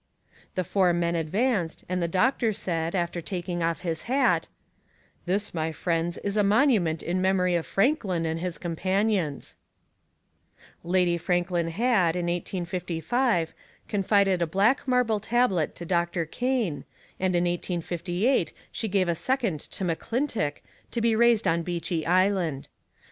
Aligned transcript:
The 0.55 0.63
four 0.63 0.93
men 0.93 1.13
advanced, 1.15 1.83
and 1.87 2.01
the 2.01 2.07
doctor 2.07 2.53
said, 2.53 2.95
after 2.95 3.21
taking 3.21 3.61
off 3.61 3.81
his 3.81 4.01
hat 4.09 4.47
"This, 5.27 5.53
my 5.53 5.71
friends, 5.71 6.17
is 6.23 6.35
a 6.35 6.43
monument 6.43 7.03
in 7.03 7.21
memory 7.21 7.53
of 7.53 7.67
Franklin 7.67 8.25
and 8.25 8.39
his 8.39 8.57
companions." 8.57 9.57
Lady 10.83 11.19
Franklin 11.19 11.67
had, 11.67 12.15
in 12.15 12.25
1855, 12.25 13.53
confided 13.87 14.41
a 14.41 14.47
black 14.47 14.87
marble 14.87 15.19
tablet 15.19 15.75
to 15.75 15.85
Doctor 15.85 16.25
Kane, 16.25 16.83
and 17.19 17.35
in 17.35 17.43
1858 17.43 18.53
she 18.71 18.87
gave 18.87 19.07
a 19.07 19.13
second 19.13 19.59
to 19.59 19.83
McClintock 19.83 20.53
to 20.89 20.99
be 20.99 21.15
raised 21.15 21.47
on 21.47 21.61
Beechey 21.61 22.07
Island. 22.07 22.69